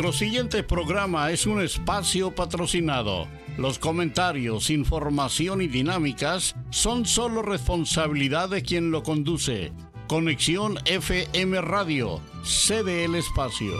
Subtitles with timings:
[0.00, 3.26] Nuestro siguiente programa es un espacio patrocinado.
[3.56, 9.72] Los comentarios, información y dinámicas son solo responsabilidad de quien lo conduce.
[10.06, 13.72] Conexión FM Radio, sede el espacio.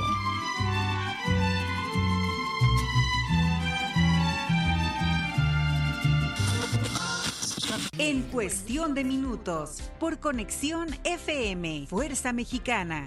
[7.99, 13.05] En cuestión de minutos, por Conexión FM, Fuerza Mexicana.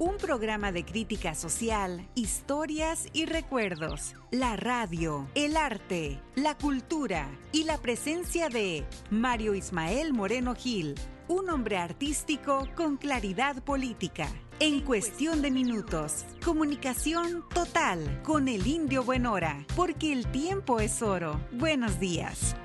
[0.00, 4.14] Un programa de crítica social, historias y recuerdos.
[4.30, 10.94] La radio, el arte, la cultura y la presencia de Mario Ismael Moreno Gil,
[11.28, 14.26] un hombre artístico con claridad política.
[14.58, 21.38] En cuestión de minutos, comunicación total con el indio Buenora, porque el tiempo es oro.
[21.52, 22.56] Buenos días.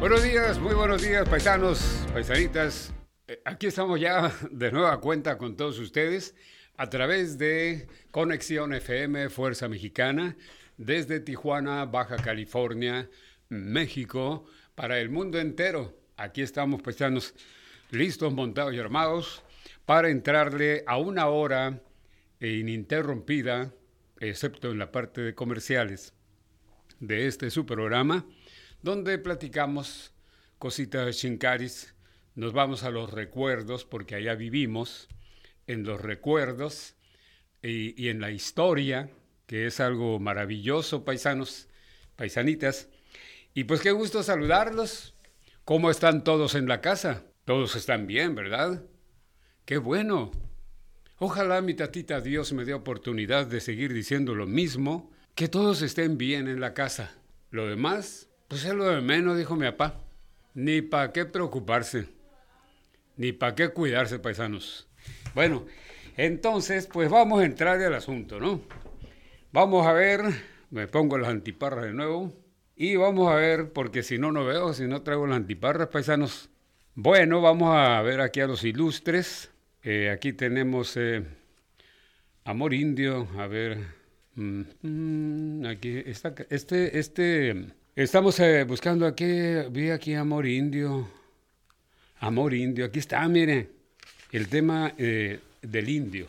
[0.00, 2.94] Buenos días, muy buenos días, paisanos, paisanitas.
[3.26, 6.36] Eh, Aquí estamos ya de nueva cuenta con todos ustedes
[6.76, 10.36] a través de Conexión FM Fuerza Mexicana
[10.76, 13.10] desde Tijuana, Baja California,
[13.48, 15.98] México, para el mundo entero.
[16.16, 17.34] Aquí estamos, paisanos,
[17.90, 19.42] listos, montados y armados
[19.84, 21.82] para entrarle a una hora
[22.40, 23.74] ininterrumpida,
[24.20, 26.14] excepto en la parte de comerciales,
[27.00, 28.24] de este su programa
[28.82, 30.12] donde platicamos
[30.58, 31.94] cositas chincaris,
[32.34, 35.08] nos vamos a los recuerdos, porque allá vivimos,
[35.66, 36.94] en los recuerdos
[37.62, 39.10] y, en la historia,
[39.46, 41.68] que es algo maravilloso, paisanos,
[42.16, 42.88] paisanitas.
[43.54, 45.14] Y pues qué gusto saludarlos.
[45.64, 47.24] ¿Cómo están todos en la casa?
[47.44, 48.84] Todos están bien, ¿verdad?
[49.64, 50.30] Qué bueno.
[51.18, 56.16] Ojalá mi tatita Dios me dé oportunidad de seguir diciendo lo mismo, que todos estén
[56.16, 57.14] bien en la casa.
[57.50, 60.00] Lo demás, pues es lo de menos, dijo mi papá.
[60.54, 62.08] Ni para qué preocuparse,
[63.16, 64.88] ni para qué cuidarse, paisanos.
[65.34, 65.66] Bueno,
[66.16, 68.60] entonces, pues vamos a entrar al asunto, ¿no?
[69.52, 70.22] Vamos a ver,
[70.70, 72.32] me pongo las antiparras de nuevo,
[72.74, 76.48] y vamos a ver, porque si no, no veo, si no traigo las antiparras, paisanos.
[76.94, 79.50] Bueno, vamos a ver aquí a los ilustres.
[79.82, 81.24] Eh, aquí tenemos eh,
[82.44, 83.78] Amor Indio, a ver.
[84.34, 87.72] Mm, mm, aquí está, este, este.
[87.98, 89.24] Estamos eh, buscando aquí,
[89.72, 91.10] vi aquí Amor Indio.
[92.20, 93.70] Amor Indio, aquí está, mire,
[94.30, 96.28] el tema eh, del indio.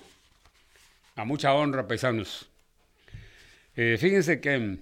[1.15, 2.49] A mucha honra, paisanos.
[3.75, 4.79] Eh, fíjense que mm,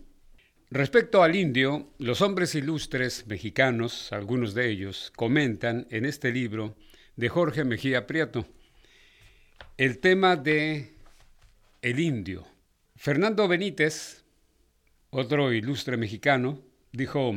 [0.72, 6.74] respecto al indio, los hombres ilustres mexicanos, algunos de ellos, comentan en este libro
[7.18, 8.46] de Jorge Mejía Prieto
[9.76, 10.94] el tema de
[11.82, 12.48] el indio.
[12.96, 14.24] Fernando Benítez,
[15.10, 17.36] otro ilustre mexicano, dijo,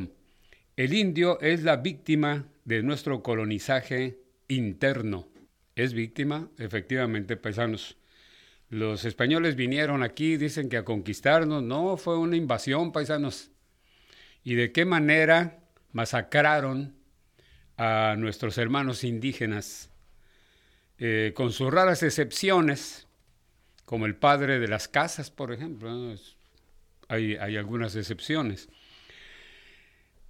[0.76, 4.18] el indio es la víctima de nuestro colonizaje
[4.48, 5.28] interno.
[5.76, 6.48] ¿Es víctima?
[6.58, 7.96] Efectivamente, paisanos.
[8.68, 11.62] Los españoles vinieron aquí, dicen que a conquistarnos.
[11.62, 13.50] No, fue una invasión, paisanos.
[14.44, 15.58] ¿Y de qué manera
[15.92, 16.94] masacraron
[17.76, 19.90] a nuestros hermanos indígenas?
[20.98, 23.06] Eh, con sus raras excepciones,
[23.84, 26.14] como el padre de las casas, por ejemplo.
[27.08, 28.68] hay algunas excepciones.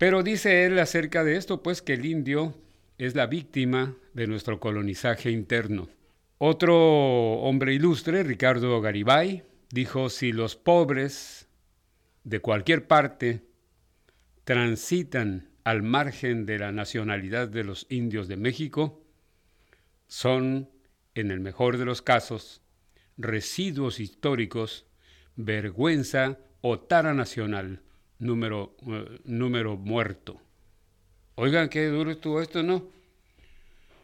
[0.01, 2.55] Pero dice él acerca de esto, pues que el indio
[2.97, 5.91] es la víctima de nuestro colonizaje interno.
[6.39, 11.49] Otro hombre ilustre, Ricardo Garibay, dijo, si los pobres
[12.25, 13.43] de cualquier parte
[14.45, 19.05] transitan al margen de la nacionalidad de los indios de México,
[20.09, 20.71] son,
[21.15, 22.63] en el mejor de los casos,
[23.19, 24.87] residuos históricos,
[25.37, 27.83] vergüenza o tara nacional,
[28.21, 30.41] número, uh, número muerto.
[31.35, 32.87] Oigan, qué duro estuvo esto, ¿no?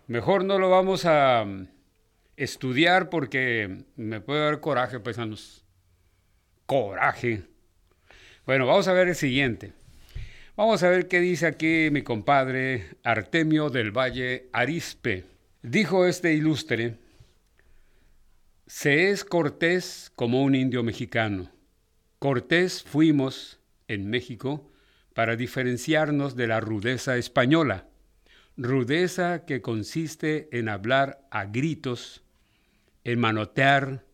[0.08, 1.66] Mejor no lo vamos a um,
[2.36, 5.64] estudiar porque me puede dar coraje, paisanos.
[6.64, 7.44] Coraje.
[8.44, 9.72] Bueno, vamos a ver el siguiente.
[10.56, 15.24] Vamos a ver qué dice aquí mi compadre Artemio del Valle Arispe.
[15.62, 16.96] Dijo este ilustre,
[18.66, 21.50] se es Cortés como un indio mexicano.
[22.18, 24.70] Cortés fuimos en México
[25.14, 27.88] para diferenciarnos de la rudeza española,
[28.56, 32.22] rudeza que consiste en hablar a gritos,
[33.04, 34.04] en manotear,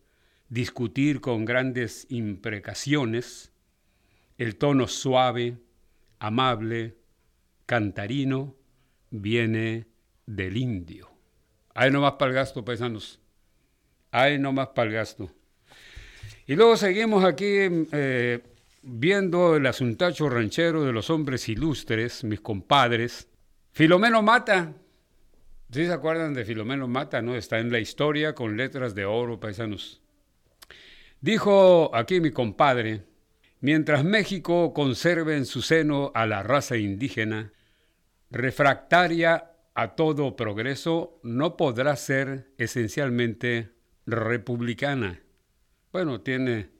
[0.49, 3.51] discutir con grandes imprecaciones,
[4.37, 5.57] el tono suave,
[6.19, 6.95] amable,
[7.65, 8.55] cantarino,
[9.09, 9.87] viene
[10.25, 11.11] del indio.
[11.73, 13.19] Hay nomás para el gasto, paisanos.
[14.11, 15.31] Hay nomás para el gasto.
[16.45, 18.43] Y luego seguimos aquí eh,
[18.83, 23.29] viendo el asuntacho ranchero de los hombres ilustres, mis compadres.
[23.71, 24.73] Filomeno Mata.
[25.71, 27.21] ¿Sí se acuerdan de Filomeno Mata?
[27.21, 27.35] ¿No?
[27.35, 30.01] Está en la historia con letras de oro, paisanos.
[31.21, 33.05] Dijo aquí mi compadre,
[33.61, 37.53] mientras México conserve en su seno a la raza indígena,
[38.29, 43.71] refractaria a todo progreso, no podrá ser esencialmente
[44.05, 45.21] republicana.
[45.93, 46.72] Bueno, tiene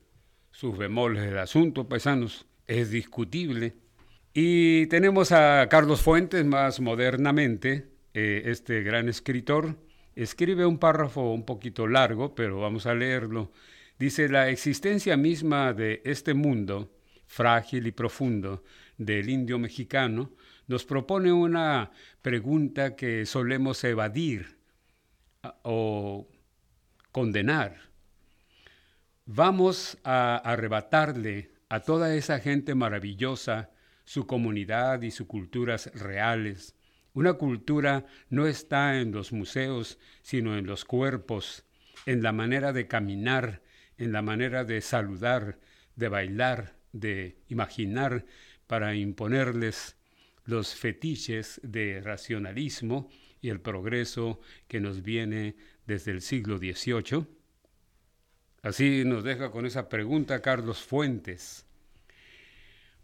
[0.54, 3.74] sus bemoles del asunto, paisanos, es discutible.
[4.34, 9.76] Y tenemos a Carlos Fuentes más modernamente, eh, este gran escritor.
[10.16, 13.52] Escribe un párrafo un poquito largo, pero vamos a leerlo.
[13.98, 16.92] Dice, la existencia misma de este mundo,
[17.26, 18.64] frágil y profundo,
[18.98, 20.32] del indio mexicano,
[20.68, 21.92] nos propone una
[22.22, 24.60] pregunta que solemos evadir
[25.64, 26.28] o
[27.12, 27.93] condenar
[29.26, 33.72] Vamos a arrebatarle a toda esa gente maravillosa
[34.04, 36.76] su comunidad y sus culturas reales.
[37.14, 41.64] Una cultura no está en los museos, sino en los cuerpos,
[42.06, 43.62] en la manera de caminar,
[43.98, 45.58] en la manera de saludar,
[45.96, 48.26] de bailar, de imaginar,
[48.68, 49.96] para imponerles
[50.44, 53.10] los fetiches de racionalismo
[53.40, 55.56] y el progreso que nos viene
[55.86, 57.26] desde el siglo XVIII
[58.64, 61.66] Así nos deja con esa pregunta Carlos Fuentes.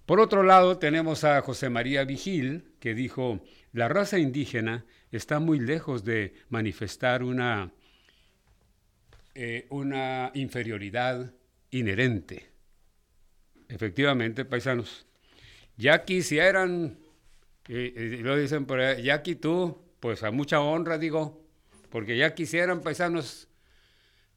[0.05, 3.41] Por otro lado, tenemos a José María Vigil, que dijo,
[3.73, 7.73] la raza indígena está muy lejos de manifestar una,
[9.35, 11.33] eh, una inferioridad
[11.71, 12.47] inherente.
[13.67, 15.05] Efectivamente, paisanos,
[15.75, 16.97] ya quisieran,
[17.67, 21.45] eh, eh, lo dicen por ahí, ya tú, pues a mucha honra digo,
[21.89, 23.48] porque ya quisieran, paisanos,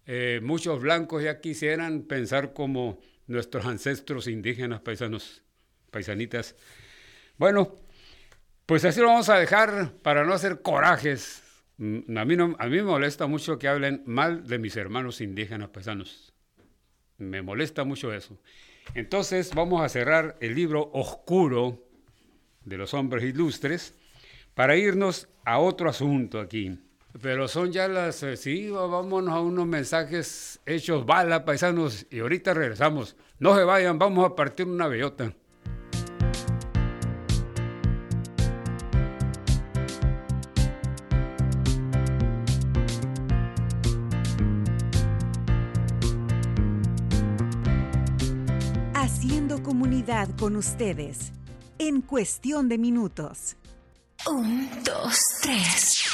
[0.06, 5.42] eh, muchos blancos ya quisieran pensar como nuestros ancestros indígenas, paisanos,
[5.90, 6.56] paisanitas.
[7.38, 7.76] Bueno,
[8.66, 11.42] pues así lo vamos a dejar para no hacer corajes.
[11.78, 15.70] Mm, a mí, a mí me molesta mucho que hablen mal de mis hermanos indígenas,
[15.70, 16.32] paisanos.
[17.18, 18.38] Me molesta mucho eso.
[18.94, 21.86] Entonces vamos a cerrar el libro oscuro
[22.64, 23.94] de los hombres ilustres
[24.54, 26.78] para irnos a otro asunto aquí.
[27.20, 32.54] Pero son ya las, eh, sí, vámonos a unos mensajes hechos bala, paisanos, y ahorita
[32.54, 33.16] regresamos.
[33.38, 35.32] No se vayan, vamos a partir una bellota.
[48.94, 51.32] Haciendo comunidad con ustedes
[51.78, 53.56] en cuestión de minutos.
[54.26, 56.11] Un, dos, tres.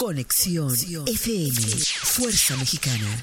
[0.00, 1.60] Conexión FM,
[2.04, 3.22] Fuerza Mexicana.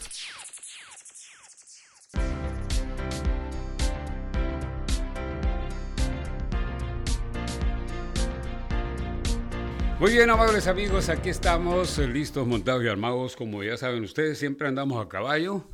[9.99, 13.35] Muy bien, amables amigos, aquí estamos eh, listos, montados y armados.
[13.35, 15.67] Como ya saben ustedes, siempre andamos a caballo,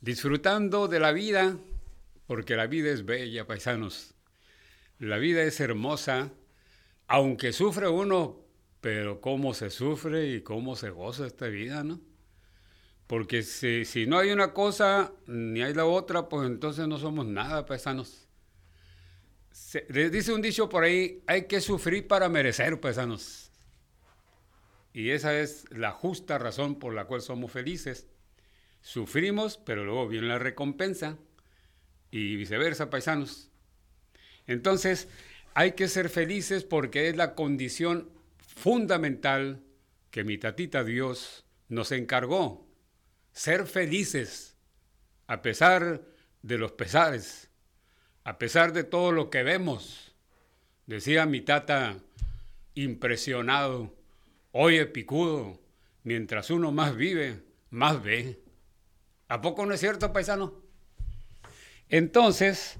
[0.00, 1.56] disfrutando de la vida,
[2.26, 4.12] porque la vida es bella, paisanos.
[4.98, 6.32] La vida es hermosa,
[7.06, 8.47] aunque sufre uno
[8.80, 12.00] pero cómo se sufre y cómo se goza esta vida, ¿no?
[13.06, 17.26] Porque si, si no hay una cosa ni hay la otra, pues entonces no somos
[17.26, 18.28] nada, paisanos.
[19.88, 23.50] les dice un dicho por ahí, hay que sufrir para merecer, paisanos.
[24.92, 28.08] Y esa es la justa razón por la cual somos felices.
[28.80, 31.16] Sufrimos, pero luego viene la recompensa.
[32.10, 33.50] Y viceversa, paisanos.
[34.46, 35.08] Entonces,
[35.54, 38.08] hay que ser felices porque es la condición
[38.58, 39.62] fundamental
[40.10, 42.66] que mi tatita Dios nos encargó,
[43.32, 44.56] ser felices
[45.26, 46.02] a pesar
[46.42, 47.50] de los pesares,
[48.24, 50.14] a pesar de todo lo que vemos.
[50.86, 51.98] Decía mi tata
[52.74, 53.94] impresionado,
[54.52, 55.60] oye picudo,
[56.02, 58.42] mientras uno más vive, más ve.
[59.28, 60.54] ¿A poco no es cierto, paisano?
[61.90, 62.78] Entonces,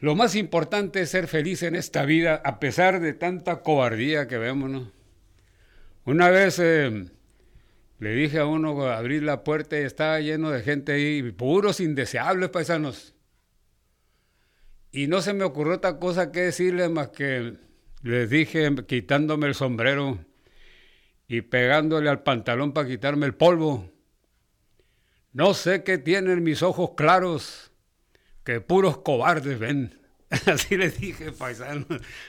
[0.00, 4.38] lo más importante es ser feliz en esta vida a pesar de tanta cobardía que
[4.38, 4.92] vemos, ¿no?
[6.04, 7.06] Una vez eh,
[7.98, 12.50] le dije a uno abrir la puerta y estaba lleno de gente ahí, puros indeseables
[12.50, 13.14] paisanos.
[14.92, 17.54] Y no se me ocurrió otra cosa que decirles más que
[18.02, 20.18] les dije quitándome el sombrero
[21.26, 23.90] y pegándole al pantalón para quitarme el polvo.
[25.32, 27.72] No sé qué tienen mis ojos claros,
[28.46, 29.98] que puros cobardes ven.
[30.46, 31.84] Así les dije, paisano.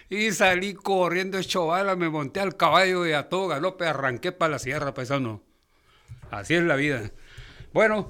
[0.09, 4.53] Y salí corriendo hecho bala, me monté al caballo y a todo galope arranqué para
[4.53, 5.43] la sierra, paisano.
[6.31, 7.11] Así es la vida.
[7.71, 8.09] Bueno,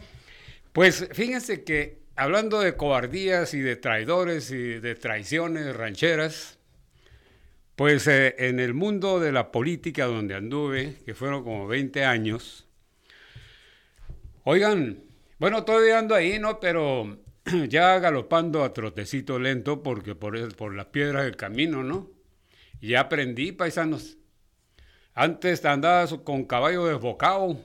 [0.71, 6.59] pues fíjense que hablando de cobardías y de traidores y de traiciones rancheras,
[7.75, 12.67] pues eh, en el mundo de la política donde anduve, que fueron como 20 años,
[14.45, 15.03] oigan,
[15.39, 16.59] bueno, todavía ando ahí, ¿no?
[16.61, 17.26] Pero
[17.69, 22.09] ya galopando a trotecito lento porque por, por las piedras del camino, ¿no?
[22.81, 24.17] Ya aprendí, paisanos.
[25.13, 27.57] Antes andaba con caballo desbocado,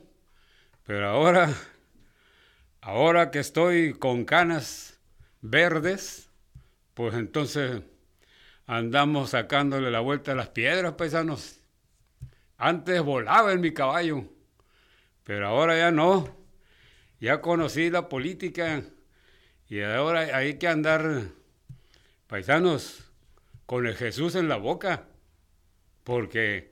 [0.86, 1.52] pero ahora,
[2.80, 5.00] ahora que estoy con canas
[5.40, 6.30] verdes,
[6.94, 7.82] pues entonces
[8.66, 11.60] andamos sacándole la vuelta a las piedras, paisanos.
[12.56, 14.24] Antes volaba en mi caballo,
[15.24, 16.40] pero ahora ya no.
[17.20, 18.82] Ya conocí la política
[19.72, 21.28] y ahora hay que andar,
[22.26, 23.10] paisanos,
[23.64, 25.06] con el Jesús en la boca,
[26.04, 26.70] porque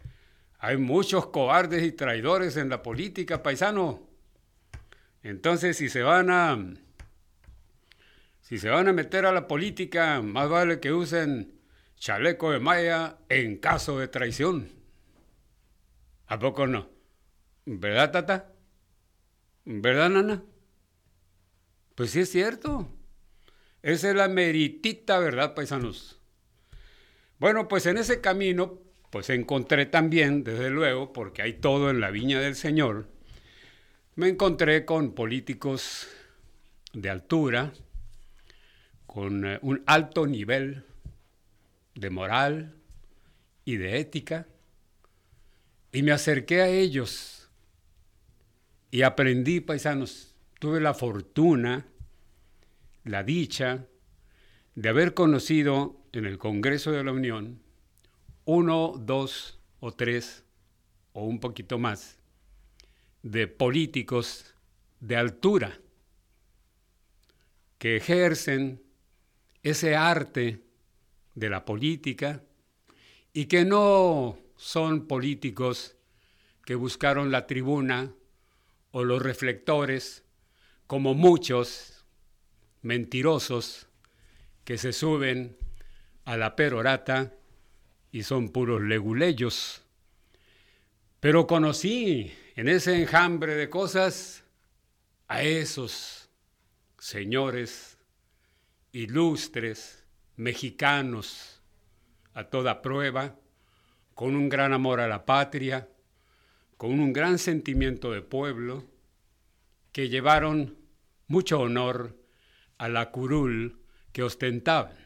[0.59, 4.07] hay muchos cobardes y traidores en la política, paisano.
[5.23, 6.59] Entonces, si se van a
[8.43, 11.59] si se van a meter a la política, más vale que usen
[11.97, 14.69] chaleco de malla en caso de traición.
[16.27, 16.91] ¿A poco no?
[17.65, 18.53] ¿Verdad, tata?
[19.65, 20.43] ¿Verdad, nana?
[22.01, 22.89] Pues sí es cierto.
[23.83, 26.19] Esa es la meritita verdad, paisanos.
[27.39, 28.79] Bueno, pues en ese camino,
[29.11, 33.07] pues encontré también, desde luego, porque hay todo en la viña del Señor,
[34.15, 36.09] me encontré con políticos
[36.95, 37.75] de altura,
[39.07, 40.87] con eh, un alto nivel
[41.97, 42.77] de moral
[43.67, 44.47] y de ética,
[45.93, 47.51] y me acerqué a ellos
[48.91, 50.30] y aprendí, paisanos,
[50.61, 51.87] tuve la fortuna,
[53.05, 53.87] la dicha
[54.75, 57.61] de haber conocido en el Congreso de la Unión
[58.45, 60.45] uno, dos o tres
[61.15, 62.19] o un poquito más
[63.23, 64.55] de políticos
[65.01, 65.81] de altura
[67.79, 68.83] que ejercen
[69.63, 70.61] ese arte
[71.35, 72.43] de la política
[73.33, 75.97] y que no son políticos
[76.67, 78.13] que buscaron la tribuna
[78.91, 80.25] o los reflectores
[80.91, 82.05] como muchos
[82.83, 83.87] mentirosos
[84.65, 85.57] que se suben
[86.25, 87.33] a la perorata
[88.11, 89.85] y son puros leguleyos.
[91.21, 94.43] Pero conocí en ese enjambre de cosas
[95.29, 96.29] a esos
[96.99, 97.97] señores
[98.91, 100.05] ilustres,
[100.35, 101.63] mexicanos,
[102.35, 103.37] a toda prueba,
[104.17, 105.89] con un gran amor a la patria,
[106.77, 108.83] con un gran sentimiento de pueblo,
[109.93, 110.80] que llevaron
[111.31, 112.19] mucho honor
[112.77, 113.79] a la curul
[114.13, 114.97] que ostentaban.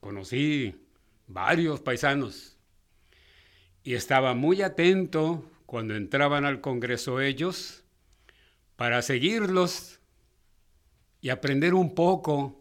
[0.00, 0.74] Conocí
[1.28, 2.58] varios paisanos
[3.84, 7.84] y estaba muy atento cuando entraban al Congreso ellos
[8.74, 10.00] para seguirlos
[11.20, 12.60] y aprender un poco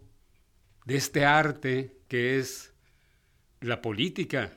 [0.86, 2.72] de este arte que es
[3.62, 4.54] la política.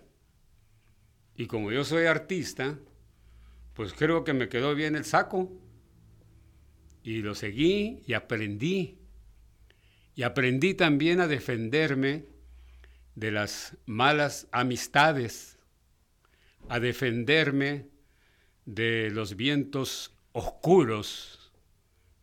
[1.35, 2.79] Y como yo soy artista,
[3.73, 5.51] pues creo que me quedó bien el saco.
[7.07, 8.99] Y lo seguí y aprendí.
[10.17, 12.25] Y aprendí también a defenderme
[13.15, 15.57] de las malas amistades,
[16.69, 17.87] a defenderme
[18.65, 21.53] de los vientos oscuros,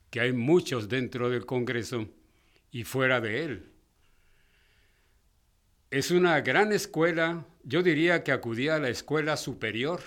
[0.10, 2.10] que hay muchos dentro del Congreso
[2.70, 3.72] y fuera de él.
[5.92, 10.02] Es una gran escuela, yo diría que acudía a la escuela superior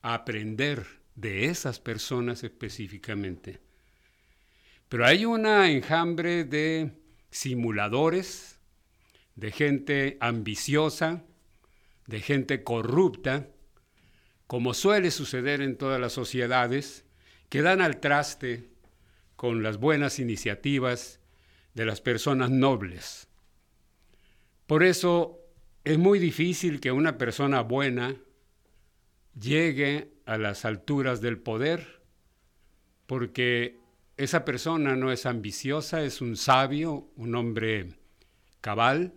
[0.00, 3.65] a aprender de esas personas específicamente.
[4.88, 6.92] Pero hay una enjambre de
[7.30, 8.60] simuladores,
[9.34, 11.24] de gente ambiciosa,
[12.06, 13.48] de gente corrupta,
[14.46, 17.04] como suele suceder en todas las sociedades,
[17.48, 18.70] que dan al traste
[19.34, 21.20] con las buenas iniciativas
[21.74, 23.28] de las personas nobles.
[24.66, 25.40] Por eso
[25.84, 28.16] es muy difícil que una persona buena
[29.38, 32.02] llegue a las alturas del poder,
[33.06, 33.78] porque
[34.16, 37.98] esa persona no es ambiciosa, es un sabio, un hombre
[38.60, 39.12] cabal,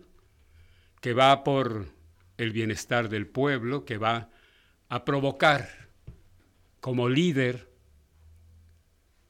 [0.99, 1.87] que va por
[2.37, 4.29] el bienestar del pueblo, que va
[4.89, 5.89] a provocar
[6.81, 7.69] como líder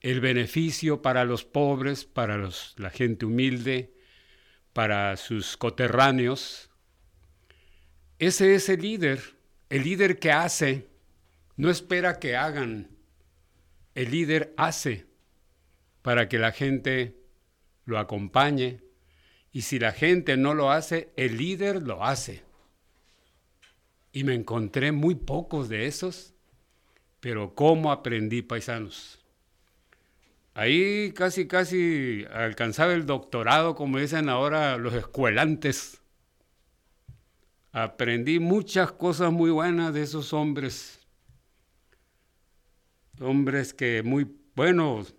[0.02, 3.94] el beneficio para los pobres, para los, la gente humilde,
[4.74, 6.72] para sus coterráneos.
[8.18, 9.22] Ese es el líder,
[9.70, 10.90] el líder que hace,
[11.58, 12.90] no espera que hagan,
[13.94, 15.09] el líder hace
[16.02, 17.16] para que la gente
[17.86, 18.82] lo acompañe.
[19.52, 22.44] Y si la gente no lo hace, el líder lo hace.
[24.12, 26.34] Y me encontré muy pocos de esos,
[27.20, 29.20] pero ¿cómo aprendí paisanos?
[30.54, 36.02] Ahí casi, casi alcanzaba el doctorado, como dicen ahora los escuelantes.
[37.72, 41.00] Aprendí muchas cosas muy buenas de esos hombres.
[43.22, 45.16] Hombres que muy buenos,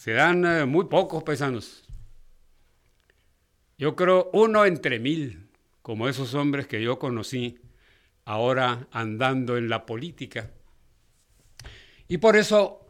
[0.00, 1.84] se dan eh, muy pocos paisanos.
[3.76, 5.50] Yo creo uno entre mil,
[5.82, 7.58] como esos hombres que yo conocí
[8.24, 10.52] ahora andando en la política.
[12.08, 12.86] Y por eso,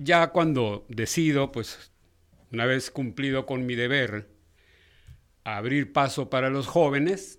[0.00, 1.92] ya cuando decido, pues
[2.50, 4.28] una vez cumplido con mi deber,
[5.44, 7.38] abrir paso para los jóvenes,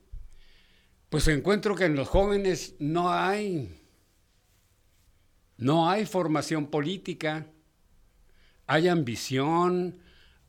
[1.10, 3.82] pues encuentro que en los jóvenes no hay,
[5.58, 7.48] no hay formación política,
[8.68, 10.00] hay ambición,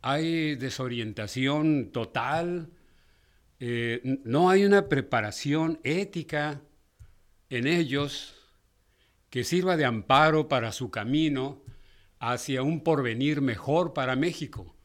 [0.02, 2.70] hay desorientación total,
[3.60, 6.60] eh, no hay una preparación ética
[7.50, 8.34] en ellos
[9.30, 11.62] que sirva de amparo para su camino
[12.18, 14.76] hacia un porvenir mejor para México.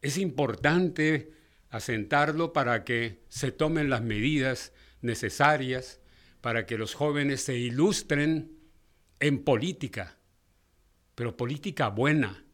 [0.00, 1.32] Es importante
[1.70, 6.00] asentarlo para que se tomen las medidas necesarias
[6.40, 8.56] para que los jóvenes se ilustren
[9.20, 10.18] en política,
[11.14, 12.44] pero política buena,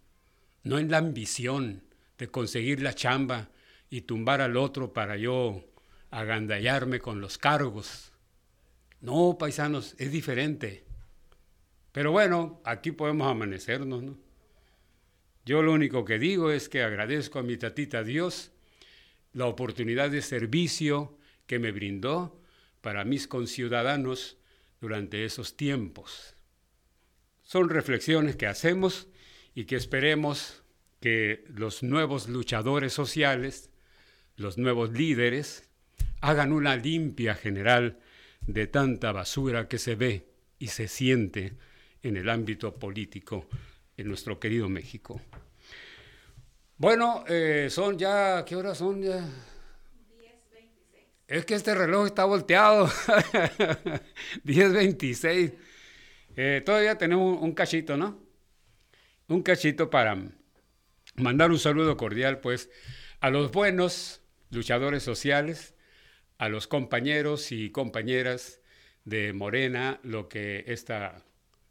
[0.64, 1.82] no en la ambición
[2.18, 3.50] de conseguir la chamba
[3.90, 5.64] y tumbar al otro para yo
[6.10, 8.12] agandallarme con los cargos.
[9.00, 10.84] No, paisanos, es diferente.
[11.92, 14.18] Pero bueno, aquí podemos amanecernos, ¿no?
[15.44, 18.50] Yo lo único que digo es que agradezco a mi tatita Dios
[19.34, 22.40] la oportunidad de servicio que me brindó
[22.80, 24.38] para mis conciudadanos
[24.80, 26.34] durante esos tiempos.
[27.42, 29.08] Son reflexiones que hacemos
[29.54, 30.62] y que esperemos
[31.00, 33.70] que los nuevos luchadores sociales,
[34.36, 35.68] los nuevos líderes,
[36.20, 37.98] hagan una limpia general
[38.46, 40.26] de tanta basura que se ve
[40.58, 41.54] y se siente
[42.02, 43.46] en el ámbito político
[43.96, 45.20] en nuestro querido México.
[46.76, 49.24] Bueno, eh, son ya, ¿qué horas son ya?
[51.26, 52.86] Es que este reloj está volteado.
[54.44, 55.54] 10.26.
[56.36, 58.23] Eh, todavía tenemos un cachito, ¿no?
[59.28, 60.16] Un cachito para
[61.16, 62.70] mandar un saludo cordial, pues,
[63.20, 65.74] a los buenos luchadores sociales,
[66.38, 68.60] a los compañeros y compañeras
[69.04, 71.24] de Morena, lo que esta,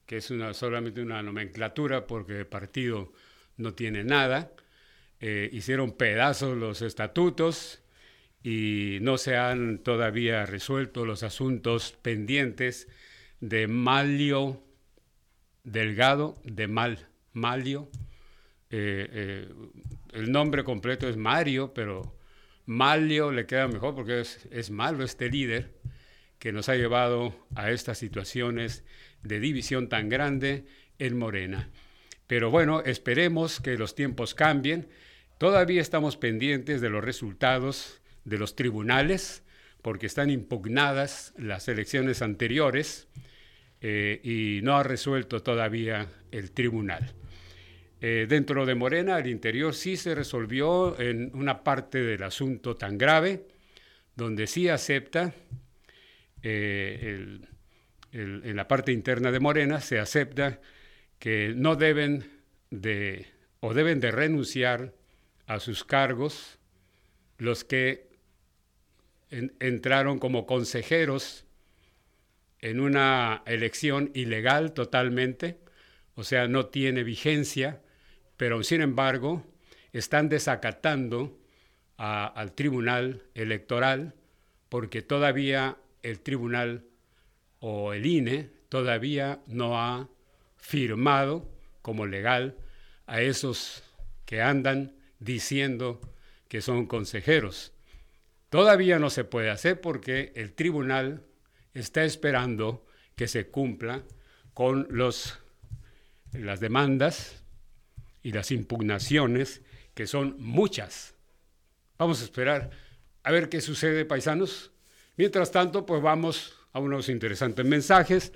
[0.06, 3.12] que es una, solamente una nomenclatura porque el partido
[3.58, 4.52] no tiene nada,
[5.20, 7.82] eh, hicieron pedazos los estatutos
[8.44, 12.88] y no se han todavía resuelto los asuntos pendientes
[13.40, 14.62] de Malio
[15.64, 17.90] Delgado de Mal Malio.
[18.70, 19.50] Eh, eh,
[20.14, 22.18] el nombre completo es Mario, pero
[22.66, 25.74] Malio le queda mejor porque es, malo este líder
[26.40, 28.84] que nos ha llevado a estas situaciones
[29.22, 30.66] de división tan grande
[31.00, 31.70] en Morena.
[32.28, 34.88] Pero bueno, esperemos que los tiempos cambien.
[35.38, 39.44] Todavía estamos pendientes de los resultados de los tribunales
[39.82, 43.08] porque están impugnadas las elecciones anteriores
[43.82, 47.14] eh, y no ha resuelto todavía el tribunal.
[48.06, 52.98] Eh, dentro de Morena, al interior sí se resolvió en una parte del asunto tan
[52.98, 53.48] grave,
[54.18, 55.34] donde sí acepta,
[56.42, 57.40] eh,
[58.12, 60.60] en la parte interna de Morena, se acepta
[61.18, 62.26] que no deben
[62.72, 63.26] de,
[63.62, 64.94] o deben de renunciar
[65.48, 66.60] a sus cargos
[67.38, 68.10] los que
[69.30, 71.46] entraron como consejeros
[72.60, 75.58] en una elección ilegal totalmente,
[76.16, 77.80] o sea, no tiene vigencia,
[78.38, 79.44] pero sin embargo
[79.92, 81.38] están desacatando
[81.98, 84.16] al tribunal electoral
[84.70, 86.86] porque todavía el tribunal
[87.60, 90.10] o el INE todavía no ha
[90.58, 91.50] firmado
[91.82, 92.58] como legal
[93.06, 93.84] a esos
[94.26, 96.02] que andan diciendo
[96.48, 97.72] que son consejeros.
[98.50, 101.24] Todavía no se puede hacer porque el tribunal
[101.74, 104.04] está esperando que se cumpla
[104.54, 105.40] con los,
[106.32, 107.43] las demandas
[108.24, 109.62] y las impugnaciones,
[109.94, 111.14] que son muchas.
[112.00, 112.72] Vamos a esperar
[113.24, 114.72] a ver qué sucede, paisanos.
[115.18, 118.34] Mientras tanto, pues vamos a unos interesantes mensajes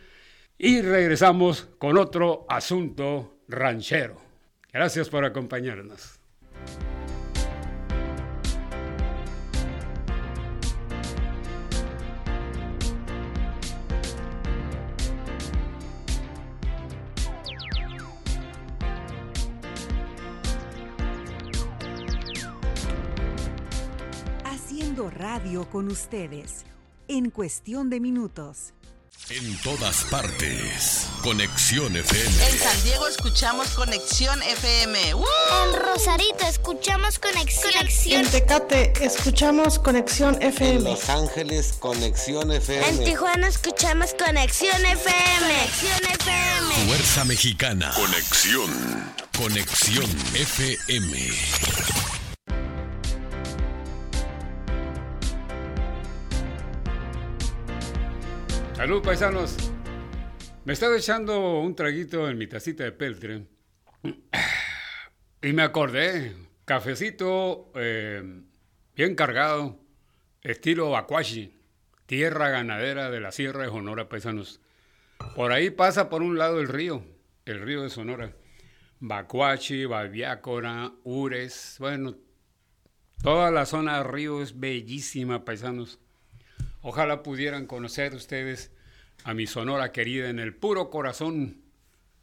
[0.58, 4.22] y regresamos con otro asunto ranchero.
[4.72, 6.17] Gracias por acompañarnos.
[25.58, 26.66] Radio con ustedes
[27.08, 28.74] en cuestión de minutos.
[29.30, 31.08] En todas partes.
[31.24, 32.46] Conexión FM.
[32.46, 35.10] En San Diego escuchamos Conexión FM.
[35.10, 37.74] En Rosarito escuchamos Conexión.
[38.06, 40.76] En Tecate escuchamos Conexión FM.
[40.76, 42.88] En Los Ángeles Conexión FM.
[42.88, 45.40] En Tijuana escuchamos Conexión FM.
[45.40, 46.88] Conexión FM.
[46.88, 47.92] Fuerza Mexicana.
[47.96, 49.14] Conexión.
[49.36, 51.97] Conexión FM.
[58.88, 59.58] Salud, paisanos.
[60.64, 63.46] Me estaba echando un traguito en mi tacita de peltre
[65.42, 68.24] y me acordé, cafecito eh,
[68.96, 69.78] bien cargado,
[70.42, 71.54] estilo Bacuachi,
[72.06, 74.62] tierra ganadera de la Sierra de Sonora, paisanos.
[75.36, 77.04] Por ahí pasa por un lado el río,
[77.44, 78.32] el río de Sonora.
[79.02, 82.16] Bacuachi, Babiácora, Ures, bueno,
[83.22, 86.00] toda la zona del río es bellísima, paisanos.
[86.82, 88.72] Ojalá pudieran conocer ustedes
[89.28, 91.62] a mi Sonora querida en el puro corazón.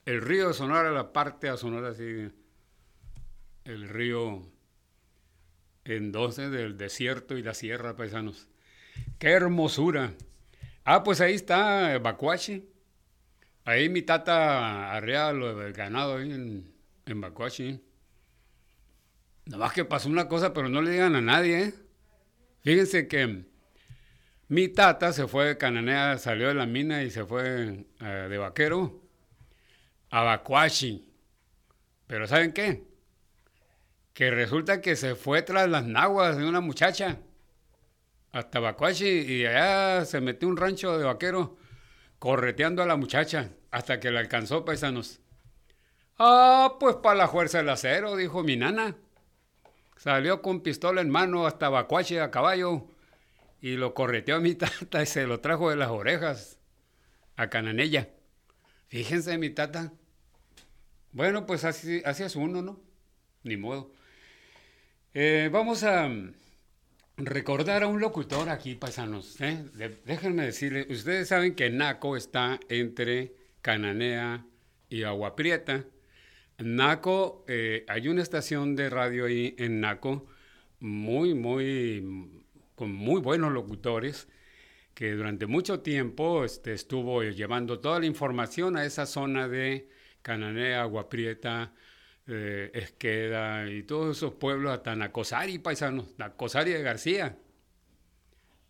[0.06, 2.30] El río de Sonora, la parte de Sonora, así,
[3.64, 4.40] el río
[5.84, 8.48] entonces del desierto y la sierra, paisanos.
[9.18, 10.14] ¡Qué hermosura!
[10.84, 12.66] Ah, pues ahí está Bacuachi.
[13.66, 16.72] Ahí mi tata arrea lo del ganado ahí en,
[17.04, 17.82] en Bacuachi.
[19.44, 21.74] Nada más que pasó una cosa, pero no le digan a nadie, ¿eh?
[22.62, 23.44] Fíjense que
[24.48, 28.38] mi tata se fue de Cananea, salió de la mina y se fue eh, de
[28.38, 29.00] vaquero
[30.10, 31.10] a Bacuachi.
[32.06, 32.84] Pero ¿saben qué?
[34.12, 37.18] Que resulta que se fue tras las naguas de una muchacha
[38.32, 41.56] hasta Bacuachi y allá se metió un rancho de vaquero
[42.18, 45.20] correteando a la muchacha hasta que la alcanzó, paisanos.
[46.18, 48.96] Ah, pues para la fuerza del acero, dijo mi nana.
[49.96, 52.88] Salió con pistola en mano hasta Bacuachi a caballo
[53.64, 56.58] y lo correteó a mi tata y se lo trajo de las orejas
[57.34, 58.10] a Cananella.
[58.88, 59.90] Fíjense, mi tata.
[61.12, 62.78] Bueno, pues así, así es uno, ¿no?
[63.42, 63.90] Ni modo.
[65.14, 66.10] Eh, vamos a
[67.16, 69.40] recordar a un locutor aquí, paisanos.
[69.40, 69.64] ¿eh?
[70.04, 74.44] Déjenme decirles, ustedes saben que Naco está entre Cananea
[74.90, 75.86] y Agua Prieta.
[76.58, 80.26] Naco, eh, hay una estación de radio ahí en Naco
[80.80, 82.43] muy, muy
[82.86, 84.28] muy buenos locutores,
[84.94, 89.88] que durante mucho tiempo este, estuvo llevando toda la información a esa zona de
[90.22, 91.74] Cananea, Aguaprieta,
[92.26, 97.38] eh, Esqueda y todos esos pueblos, hasta Nacosari, paisanos, Nacosari de García.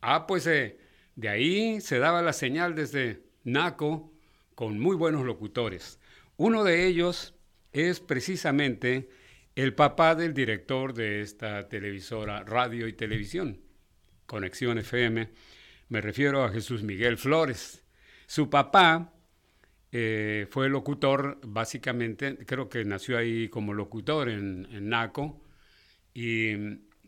[0.00, 0.78] Ah, pues eh,
[1.16, 4.12] de ahí se daba la señal desde Naco
[4.54, 6.00] con muy buenos locutores.
[6.36, 7.34] Uno de ellos
[7.72, 9.08] es precisamente
[9.54, 13.63] el papá del director de esta televisora, radio y televisión.
[14.34, 15.28] Conexión FM,
[15.90, 17.84] me refiero a Jesús Miguel Flores.
[18.26, 19.12] Su papá
[19.92, 25.40] eh, fue locutor, básicamente, creo que nació ahí como locutor en, NACO
[26.14, 26.50] y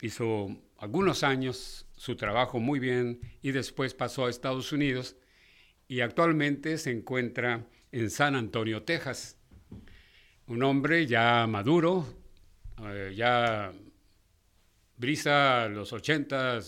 [0.03, 5.17] hizo algunos años su trabajo muy bien y después pasó a Estados Unidos
[5.89, 9.37] y actualmente se encuentra en San Antonio, Texas.
[10.47, 12.07] Un hombre ya maduro,
[12.85, 13.73] eh, ya
[14.99, 16.61] Brisa, los 80,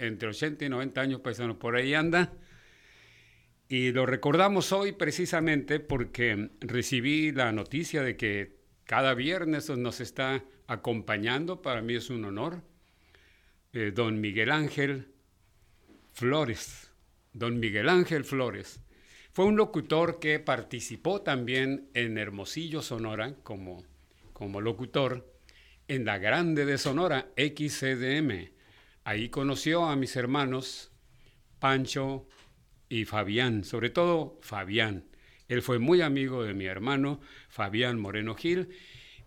[0.00, 2.32] entre 80 y 90 años, paisanos, por ahí anda.
[3.68, 10.44] Y lo recordamos hoy precisamente porque recibí la noticia de que cada viernes nos está
[10.66, 12.62] acompañando, para mí es un honor,
[13.72, 15.08] eh, don Miguel Ángel
[16.12, 16.90] Flores.
[17.32, 18.80] Don Miguel Ángel Flores.
[19.32, 23.84] Fue un locutor que participó también en Hermosillo, Sonora, como,
[24.32, 25.32] como locutor
[25.90, 28.52] en la Grande de Sonora, XCDM.
[29.02, 30.92] Ahí conoció a mis hermanos
[31.58, 32.28] Pancho
[32.88, 35.06] y Fabián, sobre todo Fabián.
[35.48, 38.68] Él fue muy amigo de mi hermano Fabián Moreno Gil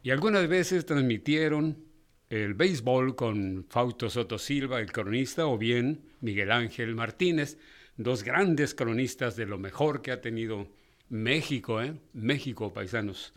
[0.04, 1.84] y algunas veces transmitieron
[2.30, 7.58] el béisbol con Fausto Soto Silva, el cronista, o bien Miguel Ángel Martínez,
[7.98, 10.70] dos grandes cronistas de lo mejor que ha tenido
[11.10, 11.94] México, ¿eh?
[12.14, 13.34] México, paisanos.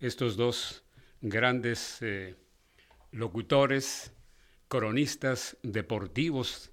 [0.00, 0.84] Estos dos
[1.22, 2.36] grandes eh,
[3.12, 4.12] locutores,
[4.68, 6.70] cronistas deportivos,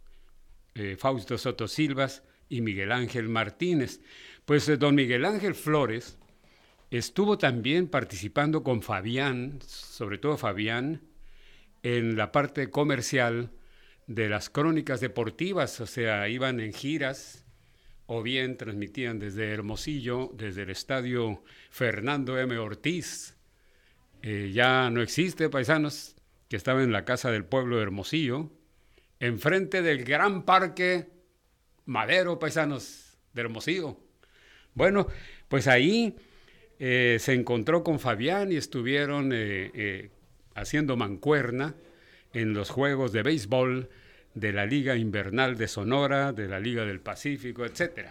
[0.76, 4.02] eh, Fausto Soto Silvas y Miguel Ángel Martínez.
[4.46, 6.18] Pues eh, don Miguel Ángel Flores
[6.92, 11.02] estuvo también participando con Fabián, sobre todo Fabián,
[11.84, 13.52] en la parte comercial
[14.08, 17.46] de las crónicas deportivas, o sea, iban en giras
[18.08, 22.58] o bien transmitían desde Hermosillo, desde el estadio Fernando M.
[22.58, 23.36] Ortiz.
[24.22, 26.15] Eh, ya no existe, paisanos,
[26.50, 28.52] que estaba en la casa del pueblo de Hermosillo,
[29.20, 31.08] enfrente del gran parque
[31.86, 34.00] Madero, paisanos, de Hermosillo.
[34.74, 35.08] Bueno,
[35.48, 36.16] pues ahí
[36.80, 40.10] eh, se encontró con Fabián y estuvieron eh,
[40.56, 41.76] haciendo mancuerna
[42.34, 43.90] en los juegos de béisbol
[44.34, 48.10] de la Liga Invernal de Sonora, de la Liga del Pacífico, etc.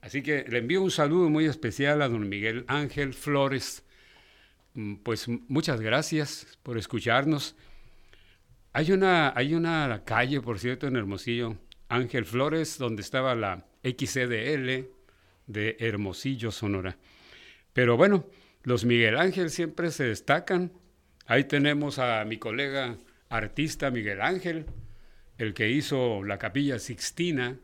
[0.00, 3.84] Así que le envío un saludo muy especial a don Miguel Ángel Flores.
[4.76, 7.56] Mm, pues muchas gracias por escucharnos.
[8.74, 11.56] Hay una, hay una calle, por cierto, en Hermosillo,
[11.88, 14.90] Ángel Flores, donde estaba la XCDL
[15.46, 16.98] de Hermosillo, Sonora.
[17.72, 18.26] Pero bueno,
[18.64, 20.72] los Miguel Ángel siempre se destacan.
[21.24, 22.98] Ahí tenemos a mi colega
[23.30, 24.66] artista Miguel Ángel,
[25.38, 27.58] el que hizo la capilla Sixtina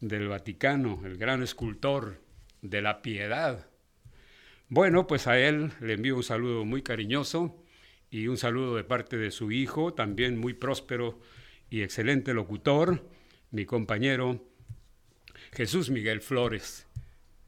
[0.00, 2.20] del Vaticano, el gran escultor
[2.62, 3.67] de la piedad.
[4.70, 7.56] Bueno, pues a él le envío un saludo muy cariñoso
[8.10, 11.18] y un saludo de parte de su hijo, también muy próspero
[11.70, 13.08] y excelente locutor,
[13.50, 14.44] mi compañero
[15.52, 16.86] Jesús Miguel Flores.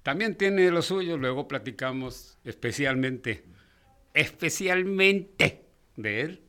[0.02, 3.44] También tiene lo suyo, luego platicamos especialmente,
[4.14, 6.40] especialmente de él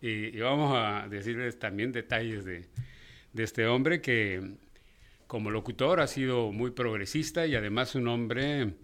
[0.00, 2.68] y, vamos a decirles también detalles de,
[3.34, 4.58] este hombre que
[5.26, 8.74] como locutor ha sido muy progresista y además un hombre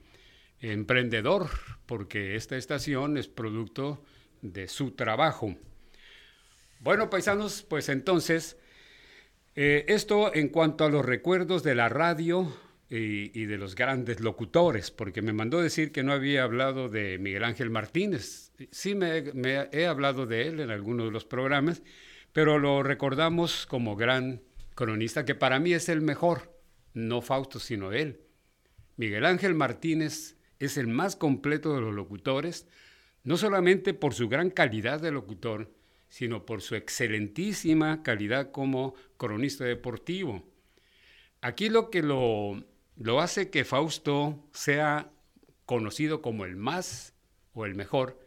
[0.73, 1.51] emprendedor,
[1.87, 4.03] porque esta estación es producto
[4.43, 5.57] de su trabajo.
[6.81, 8.57] Bueno, paisanos, pues entonces,
[9.57, 12.55] eh, esto en cuanto a los recuerdos de la radio
[12.91, 17.45] y, de los grandes locutores, porque me mandó decir que no había hablado de Miguel
[17.45, 18.53] Ángel Martínez.
[18.71, 19.25] Sí me,
[19.73, 21.83] he hablado de él en algunos de los programas,
[22.33, 24.43] pero lo recordamos como gran
[24.75, 26.55] cronista, que para mí es el mejor,
[26.93, 28.21] no Fausto, sino él.
[28.97, 32.67] Miguel Ángel Martínez es el más completo de los locutores,
[33.23, 35.73] no solamente por su gran calidad de locutor,
[36.09, 40.45] sino por su excelentísima calidad como cronista deportivo.
[41.41, 42.65] Aquí lo que lo
[42.97, 45.11] lo hace que Fausto sea
[45.67, 47.15] conocido como el más
[47.53, 48.21] o el mejor,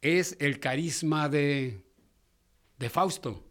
[0.00, 1.82] es el carisma de,
[2.78, 3.44] de Fausto.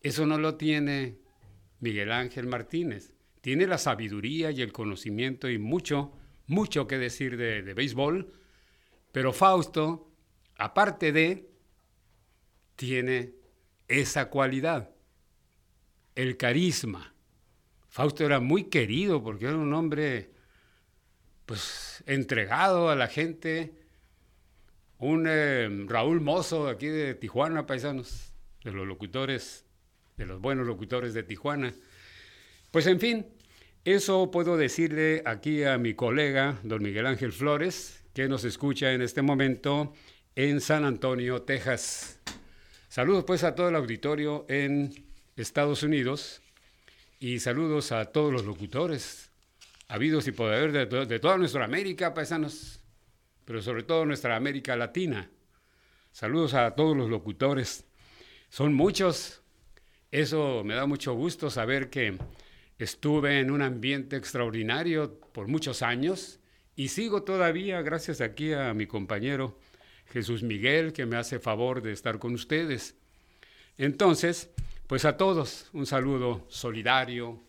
[0.00, 1.18] Eso no lo tiene
[1.80, 3.12] Miguel Ángel Martínez.
[3.40, 6.12] Tiene la sabiduría y el conocimiento y mucho,
[6.50, 8.32] mucho que decir de, de béisbol,
[9.12, 10.12] pero Fausto,
[10.56, 11.48] aparte de,
[12.76, 13.34] tiene
[13.88, 14.90] esa cualidad,
[16.14, 17.14] el carisma.
[17.88, 20.30] Fausto era muy querido porque era un hombre
[21.46, 23.74] pues entregado a la gente,
[24.98, 28.32] un eh, Raúl Mozo aquí de Tijuana, paisanos,
[28.62, 29.64] de los locutores,
[30.16, 31.74] de los buenos locutores de Tijuana.
[32.70, 33.26] Pues en fin,
[33.84, 39.00] eso puedo decirle aquí a mi colega, don Miguel Ángel Flores, que nos escucha en
[39.00, 39.94] este momento
[40.36, 42.18] en San Antonio, Texas.
[42.88, 44.92] Saludos pues a todo el auditorio en
[45.34, 46.42] Estados Unidos
[47.18, 49.30] y saludos a todos los locutores,
[49.88, 52.80] habidos y por haber de, toda nuestra América, paisanos,
[53.46, 55.30] pero sobre todo nuestra América Latina.
[56.12, 57.86] Saludos a todos los locutores.
[58.50, 59.40] Son muchos.
[60.10, 62.18] Eso me da mucho gusto saber que
[62.80, 66.40] estuve en un ambiente extraordinario por muchos años
[66.76, 69.58] y sigo todavía gracias aquí a mi compañero
[70.06, 72.96] Jesús Miguel que me hace favor de estar con ustedes.
[73.76, 74.48] Entonces,
[74.86, 77.42] pues a todos un saludo solidario,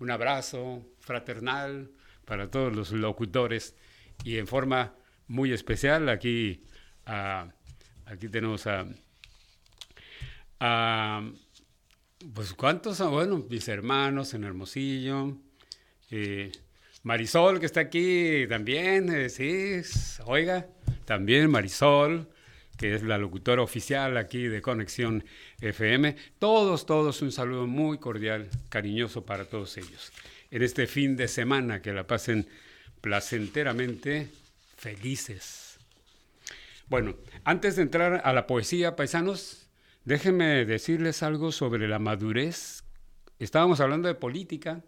[0.00, 1.92] un abrazo fraternal
[2.24, 3.76] para todos los locutores
[4.24, 4.96] y en forma
[5.28, 6.64] muy especial aquí,
[7.04, 8.84] aquí tenemos a,
[12.34, 15.36] pues cuántos bueno, mis hermanos en Hermosillo,
[16.10, 16.52] eh,
[17.02, 19.80] Marisol que está aquí también, eh, sí,
[20.26, 20.66] oiga,
[21.04, 22.28] también Marisol,
[22.76, 25.24] que es la locutora oficial aquí de Conexión
[25.60, 26.16] FM.
[26.38, 30.12] Todos, todos un saludo muy cordial, cariñoso para todos ellos.
[30.50, 32.46] En este fin de semana que la pasen
[33.00, 34.28] placenteramente
[34.76, 35.78] felices.
[36.88, 39.61] Bueno, antes de entrar a la poesía, paisanos,
[40.04, 42.84] déjenme decirles algo sobre la madurez.
[43.38, 44.84] Estábamos hablando de política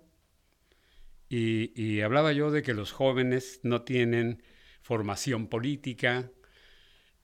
[1.29, 4.43] y, hablaba yo de que los jóvenes no tienen
[4.83, 6.31] formación política,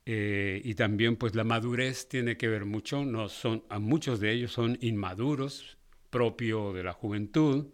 [0.07, 4.33] eh, y también pues la madurez tiene que ver mucho, no son, a muchos de
[4.33, 7.67] ellos son inmaduros, propio de la juventud.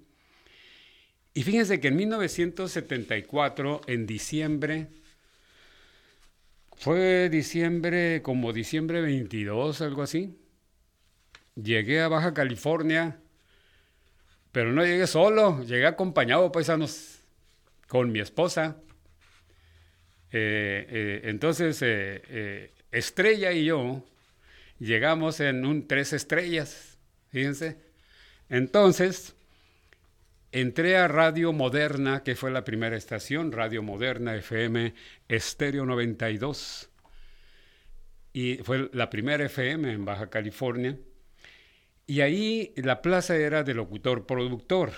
[1.32, 4.88] Y fíjense que en 1974, en diciembre,
[6.76, 10.36] fue diciembre, como diciembre 22, algo así,
[11.54, 13.18] llegué a Baja California,
[14.52, 17.20] pero no llegué solo, llegué acompañado, paisanos,
[17.88, 18.76] con mi esposa.
[20.32, 24.04] Eh, eh, entonces, eh, Estrella y yo
[24.78, 26.98] llegamos en un tres estrellas,
[27.30, 27.78] fíjense.
[28.48, 29.35] Entonces,
[30.52, 34.94] entré a Radio Moderna, que fue la primera estación, Radio Moderna FM
[35.28, 36.90] Estéreo 92.
[38.32, 40.98] Y fue la primera FM en Baja California.
[42.06, 44.92] Y ahí la plaza era de locutor-productor.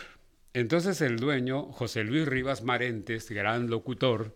[0.53, 4.35] Entonces el dueño, José Luis Rivas Marentes, gran locutor,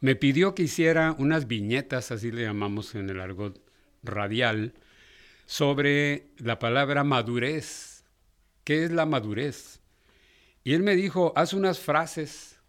[0.00, 3.60] me pidió que hiciera unas viñetas, así le llamamos en el argot
[4.02, 4.72] radial,
[5.44, 7.89] sobre la palabra madurez.
[8.64, 9.80] ¿Qué es la madurez?
[10.64, 12.60] Y él me dijo, haz unas frases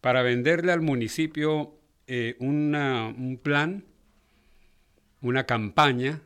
[0.00, 3.84] para venderle al municipio eh, un plan,
[5.22, 6.20] una campaña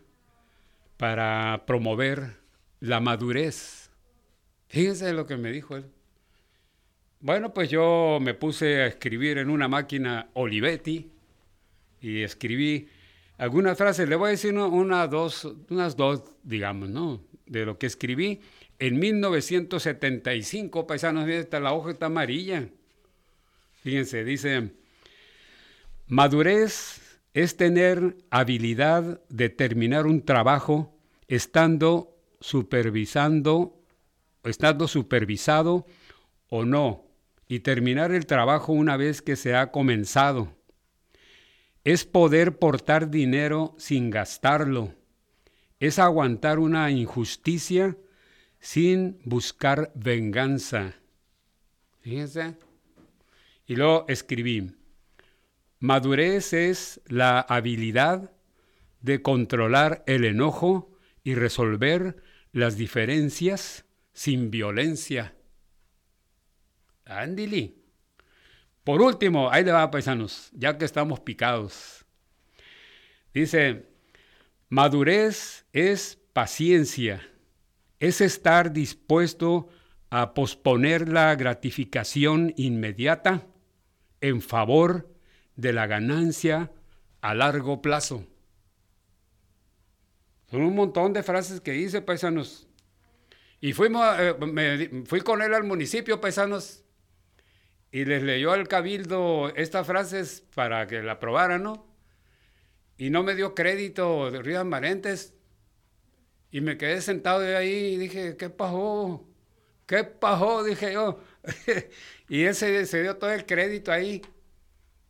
[0.97, 2.39] para promover
[2.81, 3.91] la madurez.
[4.69, 5.87] Fíjense lo que me dijo él.
[7.21, 11.11] Bueno, pues yo me puse a escribir en una máquina Olivetti
[12.01, 12.89] y escribí
[13.39, 14.09] algunas frases.
[14.09, 17.21] Le voy a decir una, dos, unas dos, digamos, ¿no?
[17.47, 18.41] De lo que escribí
[18.79, 22.69] en 1975, paisanos, esta la hoja está amarilla.
[23.83, 24.71] Fíjense, dice,
[26.07, 33.81] madurez es tener habilidad de terminar un trabajo estando supervisando,
[34.45, 35.87] estando supervisado
[36.49, 37.05] o no
[37.49, 40.55] y terminar el trabajo una vez que se ha comenzado.
[41.83, 44.95] Es poder portar dinero sin gastarlo.
[45.81, 47.97] Es aguantar una injusticia
[48.61, 50.95] sin buscar venganza.
[52.01, 52.57] Fíjense.
[53.67, 54.73] Y luego escribí,
[55.79, 58.33] madurez es la habilidad
[59.01, 65.35] de controlar el enojo y resolver las diferencias sin violencia.
[67.05, 67.77] Andili.
[68.85, 72.07] Por último, ahí le va, paisanos, ya que estamos picados.
[73.35, 73.87] Dice,
[74.71, 77.21] madurez es paciencia,
[78.01, 79.69] es estar dispuesto
[80.11, 83.47] a posponer la gratificación inmediata
[84.21, 85.09] en favor
[85.57, 86.71] de la ganancia
[87.21, 88.25] a largo plazo.
[90.51, 92.69] Son un montón de frases que hice, paisanos.
[93.61, 96.85] Y fuimos, eh, me, fui con él al municipio, paisanos,
[97.91, 101.87] y les leyó al cabildo estas frases para que la aprobaran, ¿no?
[102.97, 105.35] Y no me dio crédito Ríos Marentes.
[106.51, 109.27] Y me quedé sentado de ahí y dije, ¿qué pasó?
[109.87, 110.65] ¿Qué pasó?
[110.65, 111.21] Dije yo.
[112.29, 114.23] y él se, dio todo el crédito ahí.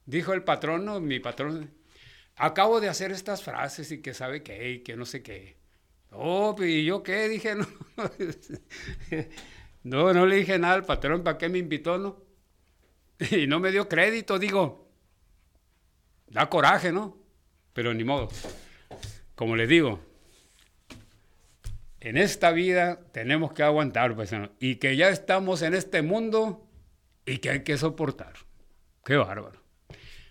[0.07, 1.71] Dijo el patrono, mi patrón,
[2.37, 5.57] acabo de hacer estas frases y que sabe qué y que no sé qué.
[6.11, 7.29] Oh, ¿y yo qué?
[7.29, 7.67] Dije, no.
[9.85, 12.25] no, no le dije nada al patrón, ¿para qué me invitó, no?
[13.31, 14.89] y no me dio crédito, digo.
[16.29, 17.17] Da coraje, ¿no?
[17.73, 18.29] Pero ni modo.
[19.35, 20.01] Como les digo,
[22.01, 26.69] en esta vida tenemos que aguantar, paisanos, y que ya estamos en este mundo
[27.27, 28.35] y que hay que soportar.
[29.05, 29.61] Qué bárbaro.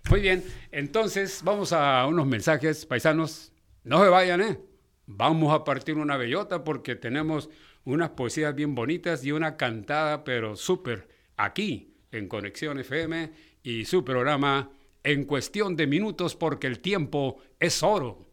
[0.09, 3.51] Muy bien, entonces vamos a unos mensajes, paisanos.
[3.83, 4.59] No se vayan, ¿eh?
[5.05, 7.49] Vamos a partir una bellota porque tenemos
[7.83, 13.31] unas poesías bien bonitas y una cantada, pero súper, aquí en Conexión FM
[13.63, 14.71] y su programa
[15.03, 18.26] En cuestión de minutos porque el tiempo es oro.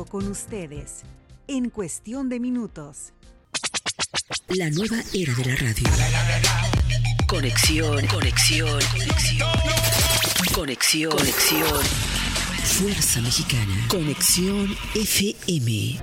[0.00, 1.02] Radio con ustedes.
[1.48, 3.12] En cuestión de minutos.
[4.48, 5.84] La nueva era de la radio.
[7.26, 9.50] Conexión, conexión, conexión.
[10.54, 11.84] Conexión, conexión.
[12.64, 13.86] Fuerza Mexicana.
[13.88, 16.00] Conexión FM.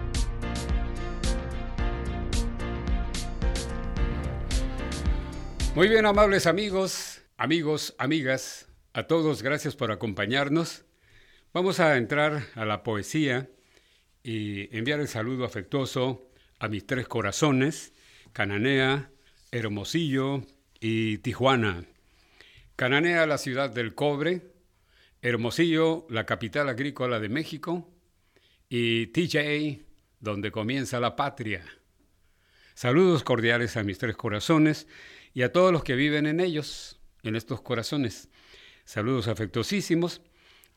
[5.75, 10.85] Muy bien, amables amigos, amigos, amigas, a todos gracias por acompañarnos.
[11.53, 13.49] Vamos a entrar a la poesía
[14.27, 17.93] y enviar el saludo afectuoso a mis tres corazones,
[18.33, 19.09] Cananea,
[19.53, 20.43] Hermosillo
[20.81, 21.85] y Tijuana.
[22.75, 24.41] Cananea, la ciudad del cobre,
[25.21, 27.89] Hermosillo, la capital agrícola de México,
[28.67, 29.85] y TJ,
[30.19, 31.63] donde comienza la patria.
[32.73, 34.87] Saludos cordiales a mis tres corazones
[35.33, 38.27] y a todos los que viven en ellos, en estos corazones.
[38.83, 40.21] Saludos afectuosísimos.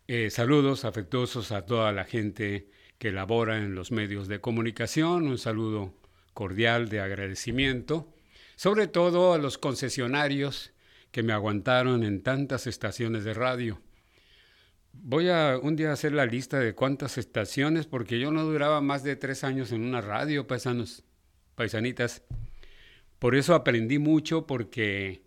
[0.06, 2.70] Eh, saludos afectuosos a toda la gente
[3.00, 5.26] que labora en los medios de comunicación.
[5.26, 5.94] Un saludo
[6.34, 8.12] cordial de agradecimiento.
[8.56, 10.74] Sobre todo a los concesionarios
[11.10, 13.80] que me aguantaron en tantas estaciones de radio.
[14.92, 19.02] Voy a un día hacer la lista de cuántas estaciones, porque yo no duraba más
[19.02, 21.02] de tres años en una radio, paisanos,
[21.54, 22.22] paisanitas.
[23.18, 25.22] Por eso aprendí mucho, porque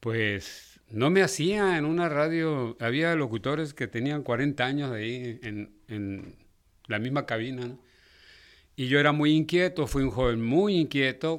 [0.00, 2.76] pues no me hacía en una radio.
[2.78, 6.43] Había locutores que tenían 40 años ahí en,
[6.86, 7.76] la misma cabina,
[8.76, 11.38] Y yo era muy inquieto, fui un joven muy inquieto,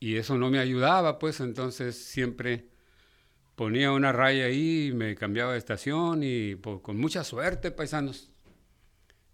[0.00, 2.70] y eso no me ayudaba, pues entonces siempre
[3.54, 8.30] ponía una raya ahí me cambiaba de estación y pues, con mucha suerte, paisanos,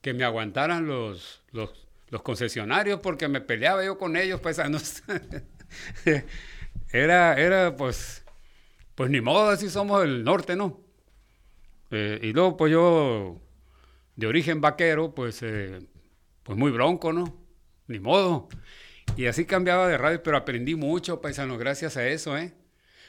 [0.00, 1.70] que me aguantaran los, los,
[2.08, 5.04] los concesionarios porque me peleaba yo con ellos, paisanos.
[6.92, 8.24] era, era pues,
[8.96, 10.80] pues ni modo, así somos del norte, ¿no?
[11.92, 13.40] Eh, y luego pues yo,
[14.16, 15.78] de origen vaquero, pues, eh,
[16.42, 17.36] pues muy bronco, ¿no?
[17.86, 18.48] Ni modo.
[19.16, 22.54] Y así cambiaba de radio, pero aprendí mucho, paisanos, gracias a eso, ¿eh?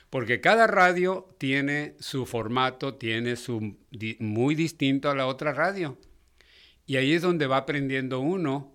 [0.09, 3.77] Porque cada radio tiene su formato, tiene su
[4.19, 5.97] muy distinto a la otra radio.
[6.85, 8.73] Y ahí es donde va aprendiendo uno.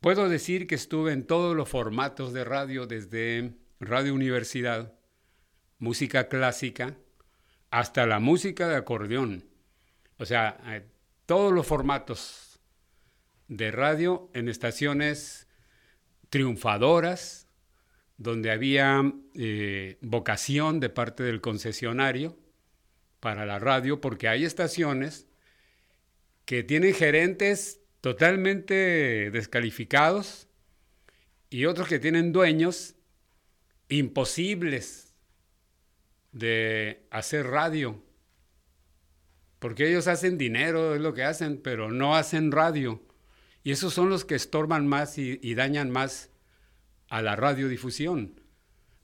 [0.00, 4.92] Puedo decir que estuve en todos los formatos de radio, desde Radio Universidad,
[5.78, 6.96] música clásica,
[7.70, 9.44] hasta la música de acordeón.
[10.18, 10.84] O sea, eh,
[11.26, 12.60] todos los formatos
[13.48, 15.48] de radio en estaciones
[16.30, 17.48] triunfadoras,
[18.16, 22.36] donde había eh, vocación de parte del concesionario
[23.20, 25.26] para la radio, porque hay estaciones
[26.44, 30.48] que tienen gerentes totalmente descalificados
[31.48, 32.96] y otros que tienen dueños
[33.88, 35.14] imposibles
[36.32, 38.03] de hacer radio,
[39.64, 43.02] porque ellos hacen dinero, es lo que hacen, pero no hacen radio.
[43.62, 46.28] Y esos son los que estorban más y, dañan más
[47.08, 48.42] a la radiodifusión.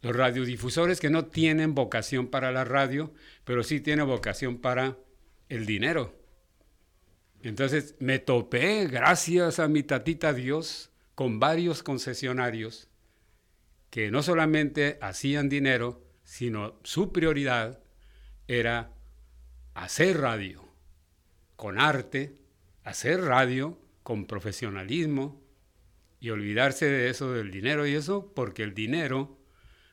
[0.02, 4.98] Los radiodifusores que no tienen vocación para la radio, pero sí tienen vocación para
[5.48, 6.14] el dinero.
[7.42, 12.90] Entonces me topé, gracias a mi tatita Dios, con varios concesionarios
[13.88, 17.82] que no solamente hacían dinero, sino su prioridad
[18.46, 18.92] era
[19.80, 20.68] hacer radio
[21.56, 22.36] con arte,
[22.84, 25.40] hacer radio con profesionalismo,
[26.20, 29.38] y olvidarse de eso del dinero y eso, porque el dinero,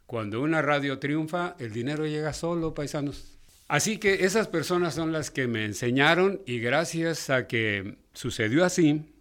[0.06, 3.38] cuando una radio triunfa, el dinero llega solo, paisanos.
[3.70, 9.14] Así que esas personas son las que me enseñaron y gracias a que sucedió así,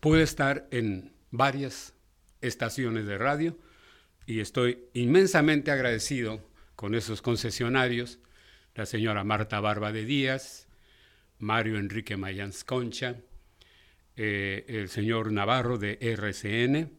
[0.00, 1.94] pude estar en varias
[2.42, 3.58] estaciones de radio
[4.26, 6.40] y estoy inmensamente agradecido
[6.74, 8.18] con esos concesionarios,
[8.76, 10.68] la señora Marta Barba de Díaz,
[11.38, 13.16] Mario Enrique Mayans Concha,
[14.16, 16.90] eh, el señor Navarro de RCN,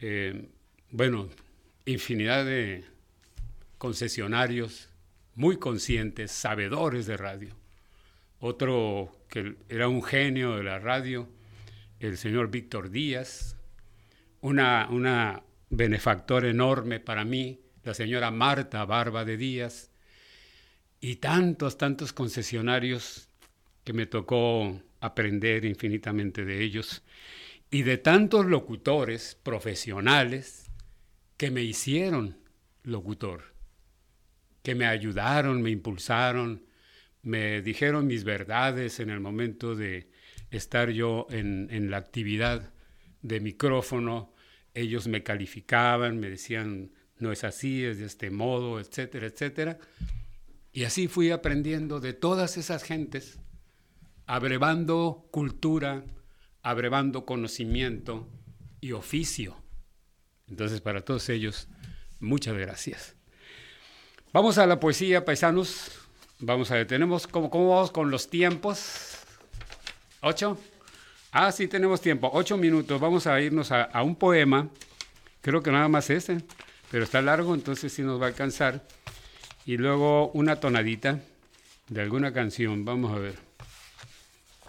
[0.00, 0.48] eh,
[0.90, 1.28] bueno,
[1.84, 2.84] infinidad de
[3.76, 4.88] concesionarios
[5.34, 7.54] muy conscientes, sabedores de radio.
[8.40, 11.28] Otro que era un genio de la radio,
[12.00, 13.56] el señor Víctor Díaz,
[14.40, 19.91] una, una benefactor enorme para mí, la señora Marta Barba de Díaz,
[21.02, 23.28] y tantos, tantos concesionarios
[23.82, 27.02] que me tocó aprender infinitamente de ellos
[27.72, 30.70] y de tantos locutores profesionales
[31.36, 32.38] que me hicieron
[32.84, 33.52] locutor,
[34.62, 36.64] que me ayudaron, me impulsaron,
[37.22, 40.08] me dijeron mis verdades en el momento de
[40.52, 42.72] estar yo en, en la actividad
[43.22, 44.32] de micrófono,
[44.72, 49.80] ellos me calificaban, me decían, no es así, es de este modo, etcétera, etcétera.
[50.72, 53.38] Y así fui aprendiendo de todas esas gentes
[54.26, 56.04] abrevando cultura,
[56.62, 58.28] abrevando conocimiento
[58.80, 59.56] y oficio.
[60.48, 61.68] Entonces, para todos ellos,
[62.20, 63.14] muchas gracias.
[64.32, 65.90] Vamos a la poesía, paisanos.
[66.38, 69.18] Vamos a ver, tenemos, ¿cómo, cómo vamos con los tiempos?
[70.22, 70.58] ¿Ocho?
[71.30, 72.30] Ah, sí, tenemos tiempo.
[72.32, 72.98] Ocho minutos.
[73.00, 74.70] Vamos a irnos a, a un poema.
[75.42, 76.38] Creo que nada más ese,
[76.90, 78.86] pero está largo, entonces sí nos va a alcanzar.
[79.64, 81.20] Y luego una tonadita
[81.88, 82.84] de alguna canción.
[82.84, 83.34] Vamos a ver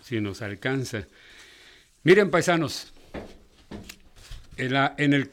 [0.03, 1.07] si nos alcanza.
[2.03, 2.93] Miren, paisanos,
[4.57, 5.29] en, el,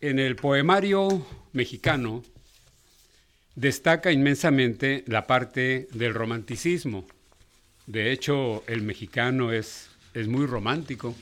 [0.00, 2.22] en el poemario mexicano
[3.54, 7.06] destaca inmensamente la parte del romanticismo.
[7.86, 11.14] De hecho, el mexicano es, es muy romántico.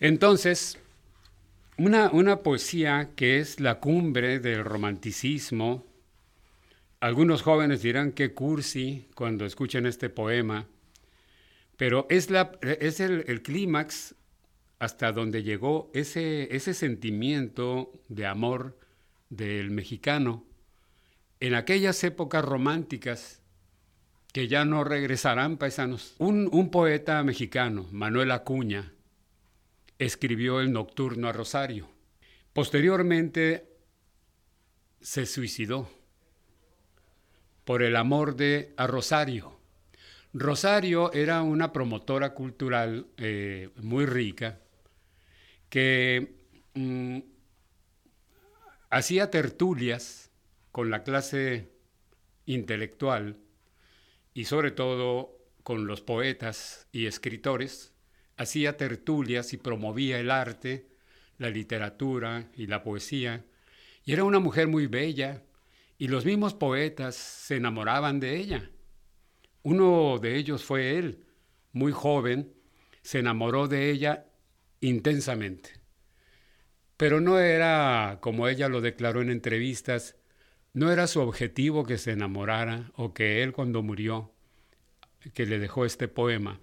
[0.00, 0.78] Entonces,
[1.76, 5.86] una, una poesía que es la cumbre del romanticismo,
[7.00, 10.66] algunos jóvenes dirán que cursi cuando escuchen este poema,
[11.76, 14.14] pero es, la, es el, clímax
[14.78, 18.78] hasta donde llegó ese, ese sentimiento de amor
[19.28, 20.46] del mexicano
[21.40, 23.42] en aquellas épocas románticas
[24.32, 26.14] que ya no regresarán paisanos.
[26.18, 28.93] Un, un poeta mexicano, Manuel Acuña,
[29.98, 31.88] escribió el Nocturno a Rosario.
[32.52, 33.68] Posteriormente
[35.00, 35.88] se suicidó
[37.64, 39.58] por el amor de a Rosario.
[40.32, 44.60] Rosario era una promotora cultural eh, muy rica
[45.68, 46.34] que
[46.74, 47.18] mm,
[48.90, 50.30] hacía tertulias
[50.72, 51.70] con la clase
[52.46, 53.38] intelectual
[54.34, 57.93] y sobre todo con los poetas y escritores,
[58.36, 60.88] hacía tertulias y promovía el arte,
[61.38, 63.44] la literatura y la poesía,
[64.04, 65.42] y era una mujer muy bella,
[65.98, 68.70] y los mismos poetas se enamoraban de ella.
[69.62, 71.24] Uno de ellos fue él,
[71.72, 72.52] muy joven,
[73.02, 74.26] se enamoró de ella
[74.80, 75.70] intensamente.
[76.96, 80.16] Pero no era, como ella lo declaró en entrevistas,
[80.72, 84.32] no era su objetivo que se enamorara o que él cuando murió,
[85.32, 86.60] que le dejó este poema,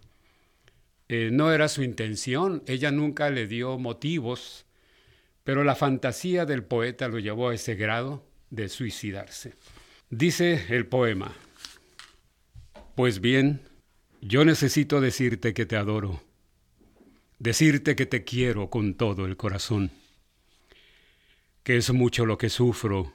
[1.13, 4.65] eh, no era su intención, ella nunca le dio motivos,
[5.43, 9.55] pero la fantasía del poeta lo llevó a ese grado de suicidarse.
[10.09, 11.35] Dice el poema,
[12.95, 13.59] pues bien,
[14.21, 16.23] yo necesito decirte que te adoro,
[17.39, 19.91] decirte que te quiero con todo el corazón,
[21.63, 23.11] que es mucho lo que sufro,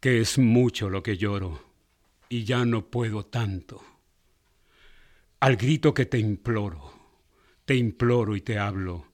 [0.00, 1.64] que es mucho lo que lloro,
[2.28, 3.84] y ya no puedo tanto.
[5.38, 6.93] Al grito que te imploro,
[7.64, 9.06] te imploro y te hablo,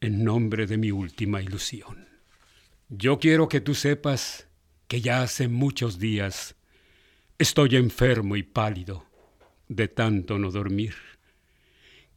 [0.00, 2.08] en nombre de mi última ilusión.
[2.88, 4.48] Yo quiero que tú sepas
[4.88, 6.56] que ya hace muchos días
[7.38, 9.06] estoy enfermo y pálido
[9.68, 10.94] de tanto no dormir,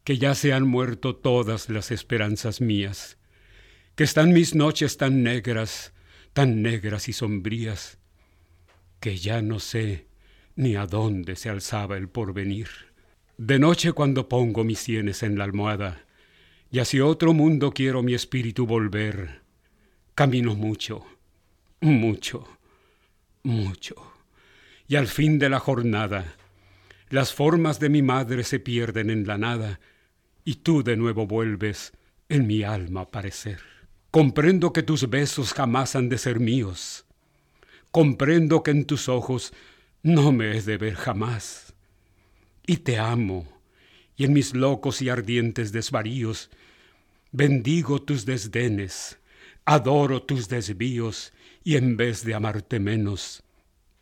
[0.04, 3.16] que ya se han muerto todas las esperanzas mías,
[3.94, 5.94] que están mis noches tan negras,
[6.34, 7.98] tan negras y sombrías,
[9.00, 10.06] que ya no sé
[10.54, 12.68] ni a dónde se alzaba el porvenir.
[13.38, 16.06] De noche cuando pongo mis sienes en la almohada,
[16.70, 19.42] y hacia otro mundo quiero mi espíritu volver,
[20.14, 21.04] camino mucho,
[21.82, 22.48] mucho,
[23.42, 23.94] mucho.
[24.88, 26.34] Y al fin de la jornada,
[27.10, 29.80] las formas de mi madre se pierden en la nada,
[30.42, 31.92] y tú de nuevo vuelves
[32.30, 33.60] en mi alma a aparecer.
[34.10, 37.04] Comprendo que tus besos jamás han de ser míos.
[37.90, 39.52] Comprendo que en tus ojos
[40.02, 41.65] no me he de ver jamás.
[42.66, 43.46] Y te amo,
[44.16, 46.50] y en mis locos y ardientes desvaríos
[47.32, 49.18] bendigo tus desdenes,
[49.64, 53.42] adoro tus desvíos, y en vez de amarte menos,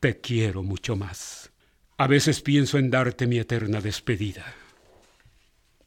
[0.00, 1.50] te quiero mucho más.
[1.96, 4.54] A veces pienso en darte mi eterna despedida,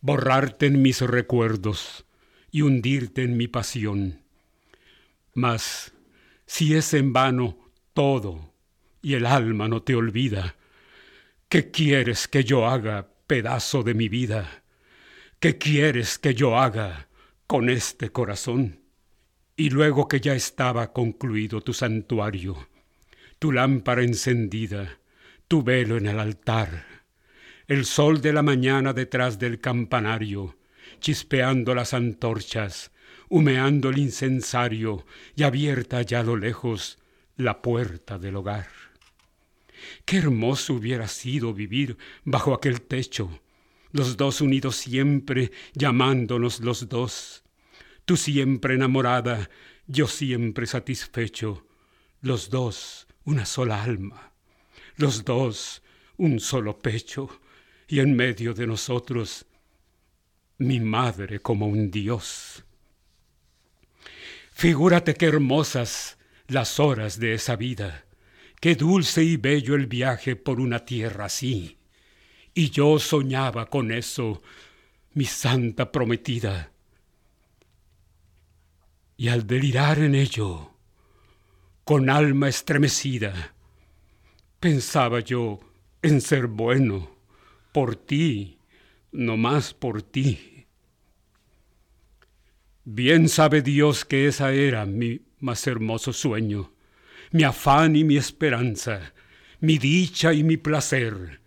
[0.01, 2.05] borrarte en mis recuerdos
[2.51, 4.21] y hundirte en mi pasión.
[5.33, 5.93] Mas,
[6.45, 7.57] si es en vano
[7.93, 8.53] todo
[9.01, 10.55] y el alma no te olvida,
[11.49, 14.63] ¿qué quieres que yo haga, pedazo de mi vida?
[15.39, 17.07] ¿Qué quieres que yo haga
[17.45, 18.81] con este corazón?
[19.55, 22.67] Y luego que ya estaba concluido tu santuario,
[23.39, 24.99] tu lámpara encendida,
[25.47, 26.85] tu velo en el altar,
[27.67, 30.57] el sol de la mañana detrás del campanario,
[30.99, 32.91] chispeando las antorchas,
[33.29, 36.99] humeando el incensario y abierta ya a lo lejos
[37.35, 38.86] la puerta del hogar.
[40.05, 43.41] Qué hermoso hubiera sido vivir bajo aquel techo,
[43.91, 47.43] los dos unidos siempre, llamándonos los dos,
[48.05, 49.49] tú siempre enamorada,
[49.87, 51.65] yo siempre satisfecho,
[52.21, 54.31] los dos una sola alma,
[54.95, 55.81] los dos
[56.17, 57.41] un solo pecho,
[57.87, 59.45] y en medio de nosotros
[60.57, 62.63] mi madre como un dios.
[64.51, 66.17] Figúrate qué hermosas
[66.47, 68.05] las horas de esa vida,
[68.59, 71.77] qué dulce y bello el viaje por una tierra así.
[72.53, 74.41] Y yo soñaba con eso,
[75.13, 76.71] mi santa prometida,
[79.17, 80.71] y al delirar en ello,
[81.83, 83.55] con alma estremecida,
[84.59, 85.59] pensaba yo
[86.01, 87.09] en ser bueno
[87.71, 88.59] por ti,
[89.11, 90.67] no más por ti.
[92.83, 96.71] Bien sabe Dios que esa era mi más hermoso sueño,
[97.31, 99.13] mi afán y mi esperanza,
[99.59, 101.41] mi dicha y mi placer.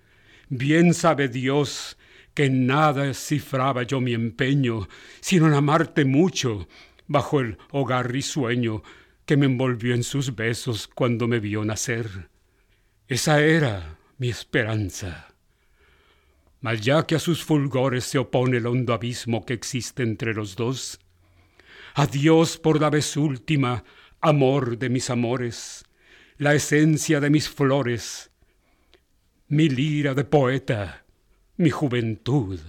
[0.49, 1.97] Bien sabe Dios
[2.35, 4.89] que en nada cifraba yo mi empeño,
[5.20, 6.68] sino en amarte mucho,
[7.07, 8.83] bajo el hogar risueño
[9.26, 12.31] que me envolvió en sus besos cuando me vio nacer.
[13.09, 15.28] Esa era mi esperanza.
[16.61, 20.57] Mas ya que a sus fulgores se opone el hondo abismo que existe entre los
[20.57, 21.01] dos,
[21.95, 23.83] adiós por la vez última,
[24.21, 25.85] amor de mis amores,
[26.39, 28.31] la esencia de mis flores,
[29.49, 31.05] mi lira de poeta,
[31.57, 32.61] mi juventud,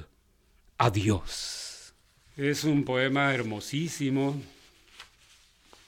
[0.78, 1.93] adiós.
[2.38, 4.41] Es un poema hermosísimo,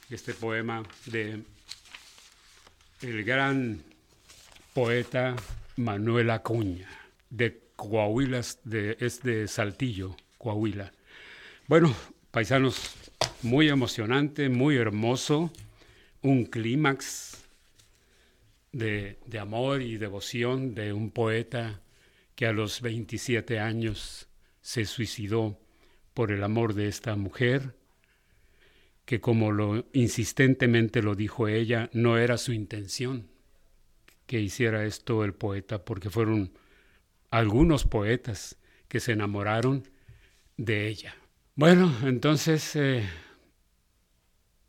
[0.09, 1.41] este poema de
[3.01, 3.82] el gran
[4.74, 5.36] poeta
[5.76, 6.88] Manuel Acuña,
[7.30, 10.91] de Coahuila, de, es de Saltillo, Coahuila.
[11.68, 11.93] Bueno,
[12.32, 13.03] paisanos,
[13.44, 15.52] muy emocionante, muy hermoso,
[16.22, 17.44] un clímax
[18.72, 21.82] de, de, amor y devoción de un poeta
[22.36, 24.28] que a los 27 años
[24.62, 25.60] se suicidó
[26.14, 27.76] por el amor de esta mujer,
[29.06, 33.28] que como lo insistentemente lo dijo ella, no era su intención
[34.26, 36.54] que hiciera esto el poeta, porque fueron
[37.30, 39.88] algunos poetas que se enamoraron
[40.58, 41.16] de ella.
[41.56, 43.04] Bueno, entonces eh,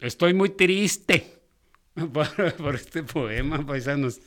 [0.07, 1.39] estoy muy triste
[2.13, 4.21] por, este poema, paisanos.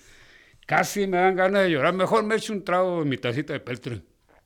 [0.65, 1.93] Casi me dan ganas de llorar.
[1.93, 4.01] Mejor me echo un trago en mi tacita de peltre.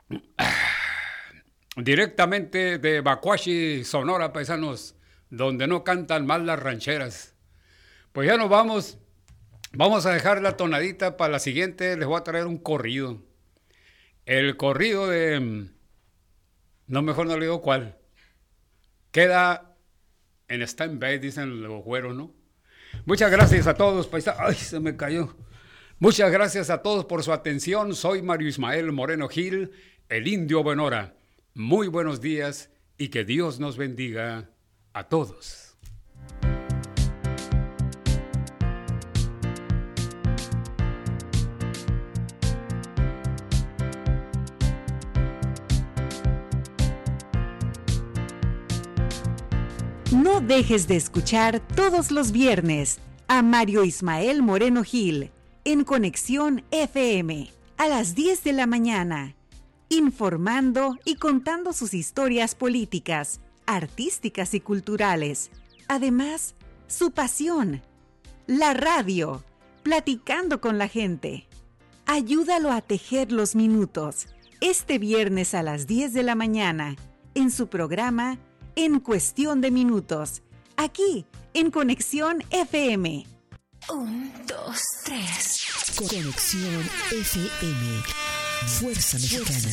[1.75, 4.95] Directamente de Bacuachi, Sonora, paisanos,
[5.29, 7.35] donde no cantan mal las rancheras.
[8.11, 8.97] Pues ya nos vamos.
[9.73, 11.95] Vamos a dejar la tonadita para la siguiente.
[11.95, 13.23] Les voy a traer un corrido.
[14.25, 15.39] El corrido de...
[15.39, 15.71] Mm,
[16.87, 17.97] no, mejor no le digo cuál.
[19.11, 19.70] Queda
[20.51, 22.33] en stand-by, dicen los güeros, ¿no?
[23.05, 24.35] Muchas gracias a todos, paisa.
[24.37, 25.33] Ay, se me cayó.
[25.97, 27.95] Muchas gracias a todos por su atención.
[27.95, 29.71] Soy Mario Ismael Moreno Gil,
[30.09, 31.15] el indio Benora.
[31.53, 34.49] Muy buenos días y que Dios nos bendiga
[34.93, 35.70] a todos.
[50.51, 52.99] Dejes de escuchar todos los viernes
[53.29, 55.31] a Mario Ismael Moreno Gil
[55.63, 59.37] en Conexión FM a las 10 de la mañana,
[59.87, 65.51] informando y contando sus historias políticas, artísticas y culturales.
[65.87, 66.55] Además,
[66.87, 67.81] su pasión,
[68.45, 69.45] la radio,
[69.83, 71.47] platicando con la gente.
[72.05, 74.27] Ayúdalo a tejer los minutos
[74.59, 76.97] este viernes a las 10 de la mañana
[77.35, 78.37] en su programa
[78.75, 80.41] en cuestión de minutos,
[80.77, 83.25] aquí en Conexión FM.
[83.89, 85.61] Un, dos, tres.
[85.95, 88.03] Conexión FM.
[88.67, 89.69] Fuerza Mexicana.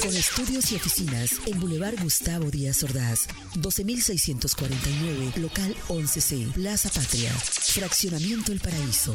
[0.00, 8.52] Con estudios y oficinas en Boulevard Gustavo Díaz Ordaz, 12649, local 11C, Plaza Patria, Fraccionamiento
[8.52, 9.14] El Paraíso.